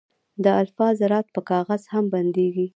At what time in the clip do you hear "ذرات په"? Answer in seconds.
0.99-1.41